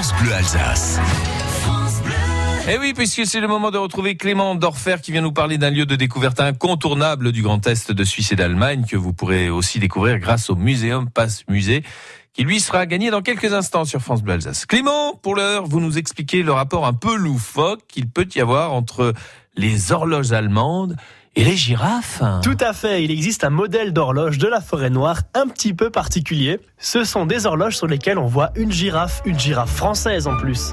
France 0.00 0.14
Bleu 0.22 0.32
Alsace. 0.32 1.00
Eh 2.70 2.78
oui, 2.78 2.92
puisque 2.94 3.26
c'est 3.26 3.40
le 3.40 3.48
moment 3.48 3.72
de 3.72 3.78
retrouver 3.78 4.16
Clément 4.16 4.54
Dorfer 4.54 4.98
qui 5.02 5.10
vient 5.10 5.22
nous 5.22 5.32
parler 5.32 5.58
d'un 5.58 5.70
lieu 5.70 5.86
de 5.86 5.96
découverte 5.96 6.38
incontournable 6.38 7.32
du 7.32 7.42
Grand 7.42 7.66
Est 7.66 7.90
de 7.90 8.04
Suisse 8.04 8.30
et 8.30 8.36
d'Allemagne 8.36 8.84
que 8.88 8.96
vous 8.96 9.12
pourrez 9.12 9.50
aussi 9.50 9.80
découvrir 9.80 10.20
grâce 10.20 10.50
au 10.50 10.54
Muséum 10.54 11.10
Passe 11.10 11.42
Musée 11.48 11.82
qui 12.32 12.44
lui 12.44 12.60
sera 12.60 12.86
gagné 12.86 13.10
dans 13.10 13.22
quelques 13.22 13.52
instants 13.52 13.84
sur 13.84 14.00
France 14.00 14.22
Bleu 14.22 14.34
Alsace. 14.34 14.66
Clément, 14.66 15.16
pour 15.16 15.34
l'heure, 15.34 15.66
vous 15.66 15.80
nous 15.80 15.98
expliquez 15.98 16.44
le 16.44 16.52
rapport 16.52 16.86
un 16.86 16.94
peu 16.94 17.16
loufoque 17.16 17.80
qu'il 17.88 18.08
peut 18.08 18.28
y 18.36 18.40
avoir 18.40 18.74
entre 18.74 19.14
les 19.56 19.90
horloges 19.90 20.30
allemandes 20.30 20.94
et 21.38 21.44
les 21.44 21.56
girafes 21.56 22.20
Tout 22.42 22.56
à 22.58 22.72
fait, 22.72 23.04
il 23.04 23.12
existe 23.12 23.44
un 23.44 23.50
modèle 23.50 23.92
d'horloge 23.92 24.38
de 24.38 24.48
la 24.48 24.60
forêt 24.60 24.90
noire 24.90 25.20
un 25.34 25.46
petit 25.46 25.72
peu 25.72 25.88
particulier. 25.88 26.58
Ce 26.78 27.04
sont 27.04 27.26
des 27.26 27.46
horloges 27.46 27.76
sur 27.76 27.86
lesquelles 27.86 28.18
on 28.18 28.26
voit 28.26 28.50
une 28.56 28.72
girafe, 28.72 29.22
une 29.24 29.38
girafe 29.38 29.70
française 29.70 30.26
en 30.26 30.36
plus. 30.36 30.72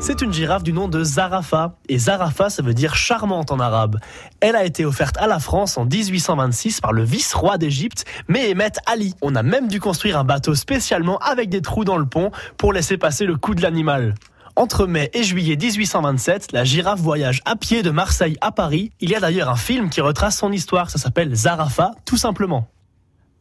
C'est 0.00 0.20
une 0.20 0.32
girafe 0.32 0.64
du 0.64 0.72
nom 0.72 0.88
de 0.88 1.04
Zarafa, 1.04 1.76
et 1.88 1.96
Zarafa 1.96 2.50
ça 2.50 2.60
veut 2.60 2.74
dire 2.74 2.96
charmante 2.96 3.52
en 3.52 3.60
arabe. 3.60 4.00
Elle 4.40 4.56
a 4.56 4.64
été 4.64 4.84
offerte 4.84 5.16
à 5.18 5.28
la 5.28 5.38
France 5.38 5.78
en 5.78 5.84
1826 5.84 6.80
par 6.80 6.92
le 6.92 7.04
vice-roi 7.04 7.56
d'Égypte, 7.56 8.04
Mehemet 8.26 8.72
Ali. 8.86 9.14
On 9.22 9.36
a 9.36 9.44
même 9.44 9.68
dû 9.68 9.78
construire 9.78 10.18
un 10.18 10.24
bateau 10.24 10.56
spécialement 10.56 11.18
avec 11.18 11.50
des 11.50 11.62
trous 11.62 11.84
dans 11.84 11.98
le 11.98 12.06
pont 12.06 12.32
pour 12.56 12.72
laisser 12.72 12.98
passer 12.98 13.26
le 13.26 13.36
coup 13.36 13.54
de 13.54 13.62
l'animal. 13.62 14.16
Entre 14.56 14.86
mai 14.86 15.10
et 15.14 15.22
juillet 15.22 15.56
1827, 15.56 16.52
la 16.52 16.64
girafe 16.64 17.00
voyage 17.00 17.40
à 17.44 17.56
pied 17.56 17.82
de 17.82 17.90
Marseille 17.90 18.36
à 18.40 18.50
Paris. 18.50 18.90
Il 19.00 19.10
y 19.10 19.14
a 19.14 19.20
d'ailleurs 19.20 19.48
un 19.48 19.56
film 19.56 19.90
qui 19.90 20.00
retrace 20.00 20.38
son 20.38 20.50
histoire, 20.52 20.90
ça 20.90 20.98
s'appelle 20.98 21.34
Zarafa, 21.34 21.92
tout 22.04 22.16
simplement. 22.16 22.68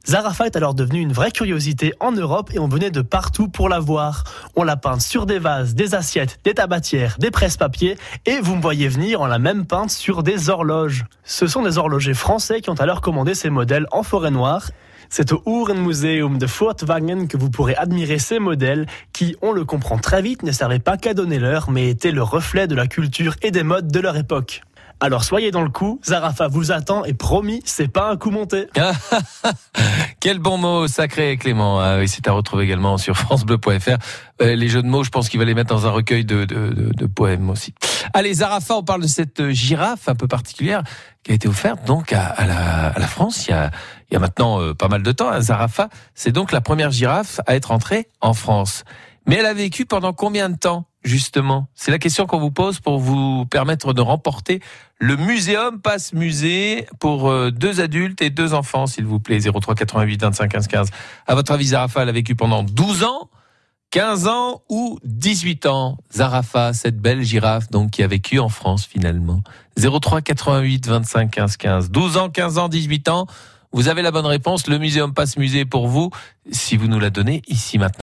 Zarafa 0.08 0.46
est 0.46 0.56
alors 0.56 0.76
devenue 0.76 1.02
une 1.02 1.12
vraie 1.12 1.32
curiosité 1.32 1.94
en 2.00 2.12
Europe 2.12 2.52
et 2.54 2.60
on 2.60 2.68
venait 2.68 2.92
de 2.92 3.02
partout 3.02 3.50
pour 3.50 3.70
la 3.70 3.80
voir. 3.80 4.24
On 4.56 4.64
l'a 4.64 4.78
peinte 4.78 5.02
sur 5.02 5.26
des 5.26 5.40
vases, 5.40 5.76
des 5.76 5.94
assiettes, 5.94 6.40
des 6.44 6.54
tabatières, 6.54 7.18
des 7.20 7.32
presse-papiers 7.32 7.98
et 8.26 8.40
vous 8.40 8.56
me 8.56 8.62
voyez 8.62 8.88
venir, 8.88 9.20
on 9.20 9.26
l'a 9.26 9.40
même 9.40 9.66
peinte 9.66 9.92
sur 9.92 10.24
des 10.24 10.50
horloges. 10.50 11.06
Ce 11.24 11.48
sont 11.48 11.64
des 11.64 11.78
horlogers 11.78 12.14
français 12.14 12.62
qui 12.62 12.70
ont 12.70 12.76
alors 12.76 13.02
commandé 13.02 13.36
ces 13.36 13.50
modèles 13.50 13.88
en 13.92 14.04
forêt 14.04 14.32
noire 14.32 14.70
c'est 15.10 15.32
au 15.34 15.42
Uhrenmuseum 15.46 16.38
de 16.38 16.48
Furtwangen 16.48 17.28
que 17.28 17.38
vous 17.38 17.50
pourrez 17.50 17.76
admirer 17.76 18.20
ces 18.20 18.40
modèles 18.40 18.86
qui, 19.14 19.36
on 19.42 19.52
le 19.52 19.66
comprend 19.66 19.98
très 19.98 20.22
vite, 20.22 20.44
ne 20.44 20.52
servaient 20.52 20.80
pas 20.80 20.98
qu'à 20.98 21.14
donner 21.14 21.40
l'heure, 21.40 21.70
mais 21.70 21.90
étaient 21.90 22.12
le 22.12 22.24
reflet 22.24 22.68
de 22.68 22.76
la 22.76 22.88
culture 22.88 23.36
et 23.42 23.52
des 23.52 23.64
modes 23.64 23.92
de 23.92 24.00
leur 24.00 24.16
époque. 24.18 24.62
Alors 25.02 25.24
soyez 25.24 25.52
dans 25.52 25.62
le 25.62 25.70
coup, 25.70 26.02
Zarafa 26.06 26.50
vous 26.50 26.74
attend 26.74 27.06
et 27.06 27.14
promis, 27.14 27.62
c'est 27.64 27.88
pas 27.88 28.10
un 28.12 28.18
coup 28.18 28.32
monté. 28.32 28.68
Quel 30.20 30.40
bon 30.40 30.58
mot 30.58 30.88
sacré 30.90 31.38
Clément. 31.38 31.80
Ah, 31.80 32.06
c'est 32.06 32.28
à 32.28 32.34
retrouver 32.34 32.66
également 32.66 32.98
sur 32.98 33.16
francebleu.fr. 33.16 33.98
Euh, 34.42 34.56
les 34.56 34.68
jeux 34.68 34.82
de 34.82 34.88
mots, 34.88 35.06
je 35.06 35.10
pense 35.10 35.30
qu'il 35.30 35.40
va 35.40 35.46
les 35.46 35.54
mettre 35.54 35.70
dans 35.70 35.88
un 35.88 35.92
recueil 35.92 36.26
de, 36.26 36.44
de, 36.44 37.06
poèmes 37.06 37.50
aussi. 37.50 37.74
Allez, 38.14 38.34
Zarafa, 38.34 38.76
on 38.76 38.84
parle 38.84 39.02
de 39.02 39.08
cette 39.08 39.50
girafe 39.52 40.10
un 40.10 40.16
peu 40.16 40.28
particulière 40.28 40.84
qui 41.24 41.32
a 41.32 41.36
été 41.36 41.48
offerte 41.48 41.86
donc 41.86 42.12
à, 42.12 42.46
la, 42.46 43.08
France 43.08 43.50
il 44.10 44.16
y 44.16 44.18
a 44.18 44.20
maintenant 44.20 44.62
euh, 44.62 44.74
pas 44.74 44.88
mal 44.88 45.04
de 45.04 45.12
temps. 45.12 45.30
Hein. 45.30 45.42
Zarafa, 45.42 45.90
c'est 46.16 46.32
donc 46.32 46.52
la 46.52 46.62
première 46.62 46.92
girafe 46.92 47.40
à 47.46 47.56
être 47.56 47.72
entrée 47.72 48.08
en 48.22 48.34
France. 48.34 48.84
Mais 49.26 49.36
elle 49.36 49.46
a 49.46 49.54
vécu 49.54 49.86
pendant 49.86 50.14
combien 50.14 50.50
de 50.50 50.58
temps 50.58 50.86
justement? 51.04 51.68
C'est 51.76 51.92
la 51.92 52.00
question 52.00 52.26
qu'on 52.26 52.40
vous 52.40 52.52
pose 52.52 52.80
pour 52.80 53.00
vous 53.00 53.46
permettre 53.46 53.94
de 53.94 54.02
remporter 54.02 54.62
le 55.00 55.16
muséum 55.16 55.80
passe 55.80 56.12
musée 56.14 56.88
pour 57.00 57.30
euh, 57.30 57.52
deux 57.52 57.80
adultes 57.80 58.22
et 58.22 58.30
deux 58.30 58.54
enfants, 58.54 58.86
s'il 58.86 59.06
vous 59.06 59.20
plaît. 59.20 59.40
03 59.40 59.76
88 59.76 60.22
25 60.22 60.52
15 60.52 60.68
15. 60.68 60.90
À 61.26 61.36
votre 61.36 61.52
avis, 61.52 61.68
Zarafa, 61.68 62.04
elle 62.04 62.10
a 62.10 62.14
vécu 62.14 62.36
pendant 62.36 62.64
12 62.64 63.04
ans 63.04 63.30
15 63.92 64.28
ans 64.28 64.62
ou 64.70 65.00
18 65.04 65.66
ans, 65.66 65.98
Zarafa, 66.14 66.74
cette 66.74 66.98
belle 67.00 67.24
girafe 67.24 67.72
donc 67.72 67.90
qui 67.90 68.04
a 68.04 68.08
vécu 68.08 68.38
en 68.38 68.50
France 68.50 68.86
finalement. 68.86 69.42
03 69.78 70.22
88 70.22 70.88
25 70.88 71.32
15 71.32 71.58
15. 71.58 71.90
12 71.90 72.18
ans, 72.18 72.30
15 72.30 72.58
ans, 72.60 72.70
18 72.70 73.10
ans. 73.10 73.26
Vous 73.72 73.88
avez 73.88 74.02
la 74.02 74.12
bonne 74.12 74.26
réponse. 74.26 74.68
Le 74.68 74.80
muséum 74.80 75.14
passe 75.14 75.38
musée 75.38 75.66
pour 75.66 75.88
vous 75.88 76.10
si 76.52 76.76
vous 76.78 76.88
nous 76.88 77.00
la 77.00 77.10
donnez 77.10 77.42
ici 77.48 77.78
maintenant. 77.78 77.98